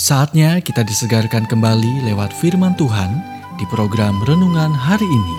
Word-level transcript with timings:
Saatnya 0.00 0.64
kita 0.64 0.80
disegarkan 0.80 1.44
kembali 1.44 2.08
lewat 2.08 2.32
firman 2.32 2.72
Tuhan 2.72 3.20
di 3.60 3.68
program 3.68 4.16
renungan 4.24 4.72
hari 4.72 5.04
ini. 5.04 5.36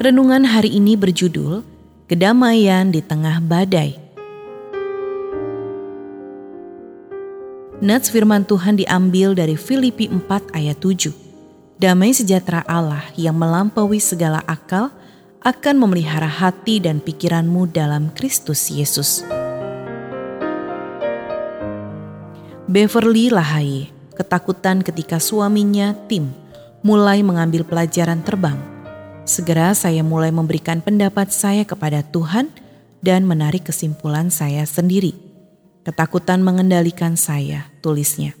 Renungan 0.00 0.48
hari 0.48 0.80
ini 0.80 0.96
berjudul 0.96 1.60
Kedamaian 2.08 2.88
di 2.88 3.04
Tengah 3.04 3.44
Badai. 3.44 4.01
Nats 7.80 8.12
firman 8.12 8.44
Tuhan 8.44 8.76
diambil 8.76 9.32
dari 9.32 9.56
Filipi 9.56 10.04
4 10.12 10.52
ayat 10.52 10.76
7. 10.76 11.08
Damai 11.80 12.12
sejahtera 12.12 12.60
Allah 12.68 13.00
yang 13.16 13.32
melampaui 13.32 13.96
segala 13.96 14.44
akal 14.44 14.92
akan 15.40 15.74
memelihara 15.80 16.28
hati 16.28 16.84
dan 16.84 17.00
pikiranmu 17.00 17.72
dalam 17.72 18.12
Kristus 18.12 18.68
Yesus. 18.68 19.24
Beverly 22.68 23.32
Lahaye 23.32 23.88
ketakutan 24.12 24.84
ketika 24.84 25.16
suaminya 25.16 25.96
Tim 26.12 26.28
mulai 26.84 27.24
mengambil 27.24 27.64
pelajaran 27.64 28.20
terbang. 28.20 28.60
Segera 29.24 29.72
saya 29.72 30.04
mulai 30.04 30.28
memberikan 30.28 30.84
pendapat 30.84 31.32
saya 31.32 31.64
kepada 31.64 32.04
Tuhan 32.04 32.52
dan 33.00 33.24
menarik 33.24 33.64
kesimpulan 33.72 34.28
saya 34.28 34.62
sendiri. 34.68 35.31
Ketakutan 35.82 36.46
mengendalikan 36.46 37.18
saya, 37.18 37.66
tulisnya. 37.82 38.38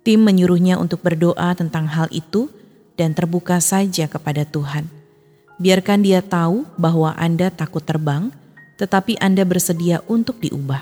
Tim 0.00 0.24
menyuruhnya 0.24 0.80
untuk 0.80 1.04
berdoa 1.04 1.52
tentang 1.52 1.84
hal 1.84 2.08
itu 2.08 2.48
dan 2.96 3.12
terbuka 3.12 3.60
saja 3.60 4.08
kepada 4.08 4.48
Tuhan. 4.48 4.88
Biarkan 5.60 6.00
dia 6.00 6.24
tahu 6.24 6.64
bahwa 6.80 7.12
Anda 7.12 7.52
takut 7.52 7.84
terbang, 7.84 8.32
tetapi 8.80 9.20
Anda 9.20 9.44
bersedia 9.44 10.00
untuk 10.08 10.40
diubah. 10.40 10.80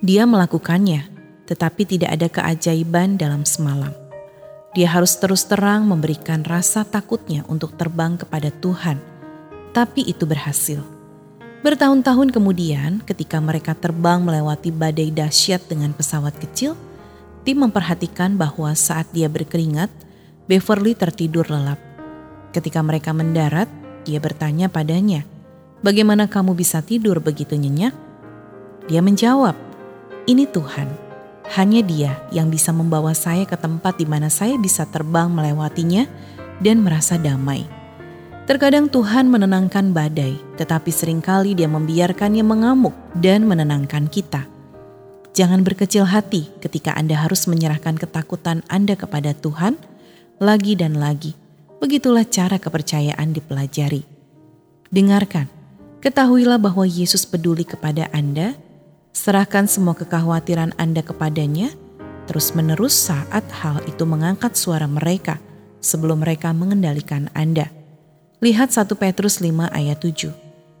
Dia 0.00 0.24
melakukannya, 0.24 1.08
tetapi 1.44 1.84
tidak 1.84 2.10
ada 2.16 2.28
keajaiban 2.32 3.20
dalam 3.20 3.44
semalam. 3.44 3.92
Dia 4.72 4.88
harus 4.88 5.16
terus 5.20 5.44
terang 5.44 5.84
memberikan 5.84 6.44
rasa 6.48 6.84
takutnya 6.84 7.44
untuk 7.48 7.76
terbang 7.76 8.16
kepada 8.16 8.48
Tuhan, 8.48 9.00
tapi 9.76 10.04
itu 10.08 10.24
berhasil. 10.24 10.97
Bertahun-tahun 11.58 12.30
kemudian, 12.30 13.02
ketika 13.02 13.42
mereka 13.42 13.74
terbang 13.74 14.22
melewati 14.22 14.70
badai 14.70 15.10
dahsyat 15.10 15.66
dengan 15.66 15.90
pesawat 15.90 16.38
kecil, 16.38 16.78
tim 17.42 17.58
memperhatikan 17.58 18.38
bahwa 18.38 18.70
saat 18.78 19.10
dia 19.10 19.26
berkeringat, 19.26 19.90
Beverly 20.46 20.94
tertidur 20.94 21.44
lelap. 21.50 21.76
Ketika 22.54 22.80
mereka 22.80 23.10
mendarat, 23.12 23.68
dia 24.06 24.16
bertanya 24.22 24.70
padanya, 24.70 25.26
"Bagaimana 25.84 26.24
kamu 26.30 26.56
bisa 26.56 26.80
tidur 26.80 27.20
begitu 27.20 27.58
nyenyak?" 27.58 27.92
Dia 28.88 29.04
menjawab, 29.04 29.52
"Ini 30.24 30.48
Tuhan, 30.48 30.88
hanya 31.58 31.84
Dia 31.84 32.16
yang 32.32 32.48
bisa 32.48 32.72
membawa 32.72 33.12
saya 33.12 33.44
ke 33.44 33.58
tempat 33.60 34.00
di 34.00 34.06
mana 34.08 34.32
saya 34.32 34.56
bisa 34.56 34.88
terbang 34.88 35.28
melewatinya 35.28 36.08
dan 36.64 36.80
merasa 36.80 37.20
damai." 37.20 37.77
Terkadang 38.48 38.88
Tuhan 38.88 39.28
menenangkan 39.28 39.92
badai, 39.92 40.40
tetapi 40.56 40.88
sering 40.88 41.20
kali 41.20 41.52
Dia 41.52 41.68
membiarkannya 41.68 42.40
mengamuk 42.40 42.96
dan 43.12 43.44
menenangkan 43.44 44.08
kita. 44.08 44.48
Jangan 45.36 45.60
berkecil 45.60 46.08
hati 46.08 46.48
ketika 46.64 46.96
Anda 46.96 47.12
harus 47.20 47.44
menyerahkan 47.44 48.00
ketakutan 48.00 48.64
Anda 48.72 48.96
kepada 48.96 49.36
Tuhan 49.36 49.76
lagi 50.40 50.80
dan 50.80 50.96
lagi. 50.96 51.36
Begitulah 51.76 52.24
cara 52.24 52.56
kepercayaan 52.56 53.36
dipelajari. 53.36 54.08
Dengarkan, 54.88 55.44
ketahuilah 56.00 56.56
bahwa 56.56 56.88
Yesus 56.88 57.28
peduli 57.28 57.68
kepada 57.68 58.08
Anda. 58.16 58.56
Serahkan 59.12 59.68
semua 59.68 59.92
kekhawatiran 59.92 60.72
Anda 60.80 61.04
kepadanya, 61.04 61.68
terus-menerus 62.24 62.96
saat 62.96 63.44
hal 63.60 63.84
itu 63.84 64.08
mengangkat 64.08 64.56
suara 64.56 64.88
mereka 64.88 65.36
sebelum 65.84 66.24
mereka 66.24 66.56
mengendalikan 66.56 67.28
Anda. 67.36 67.77
Lihat 68.38 68.70
1 68.70 68.86
Petrus 68.94 69.42
5 69.42 69.66
ayat 69.74 69.98
7. 69.98 70.30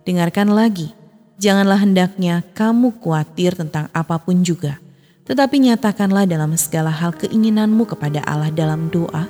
Dengarkan 0.06 0.54
lagi, 0.54 0.94
janganlah 1.42 1.82
hendaknya 1.82 2.46
kamu 2.54 2.94
khawatir 3.02 3.58
tentang 3.58 3.90
apa 3.90 4.14
pun 4.22 4.46
juga, 4.46 4.78
tetapi 5.26 5.66
nyatakanlah 5.66 6.22
dalam 6.30 6.54
segala 6.54 6.94
hal 6.94 7.10
keinginanmu 7.18 7.82
kepada 7.82 8.22
Allah 8.30 8.54
dalam 8.54 8.86
doa 8.94 9.26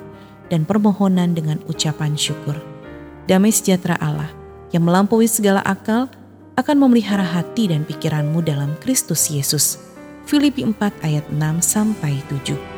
dan 0.52 0.68
permohonan 0.68 1.32
dengan 1.32 1.56
ucapan 1.72 2.20
syukur. 2.20 2.52
Damai 3.24 3.48
sejahtera 3.48 3.96
Allah 3.96 4.28
yang 4.76 4.84
melampaui 4.84 5.24
segala 5.24 5.64
akal 5.64 6.12
akan 6.60 6.76
memelihara 6.84 7.24
hati 7.24 7.72
dan 7.72 7.88
pikiranmu 7.88 8.44
dalam 8.44 8.76
Kristus 8.84 9.32
Yesus. 9.32 9.80
Filipi 10.28 10.68
4 10.68 10.76
ayat 11.00 11.24
6 11.32 11.64
sampai 11.64 12.20
7. 12.28 12.77